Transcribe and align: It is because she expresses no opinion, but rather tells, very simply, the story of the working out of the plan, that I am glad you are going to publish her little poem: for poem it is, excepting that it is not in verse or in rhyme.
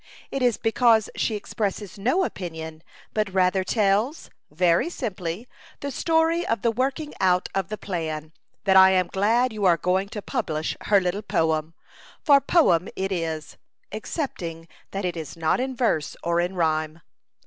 It 0.31 0.41
is 0.41 0.57
because 0.57 1.11
she 1.15 1.35
expresses 1.35 1.99
no 1.99 2.23
opinion, 2.23 2.81
but 3.13 3.31
rather 3.35 3.63
tells, 3.63 4.31
very 4.49 4.89
simply, 4.89 5.47
the 5.81 5.91
story 5.91 6.43
of 6.43 6.63
the 6.63 6.71
working 6.71 7.13
out 7.21 7.49
of 7.53 7.69
the 7.69 7.77
plan, 7.77 8.31
that 8.63 8.75
I 8.75 8.93
am 8.93 9.05
glad 9.09 9.53
you 9.53 9.63
are 9.65 9.77
going 9.77 10.09
to 10.09 10.21
publish 10.23 10.75
her 10.85 10.99
little 10.99 11.21
poem: 11.21 11.75
for 12.19 12.41
poem 12.41 12.89
it 12.95 13.11
is, 13.11 13.57
excepting 13.91 14.67
that 14.89 15.05
it 15.05 15.15
is 15.15 15.37
not 15.37 15.59
in 15.59 15.75
verse 15.75 16.17
or 16.23 16.39
in 16.39 16.55
rhyme. 16.55 17.01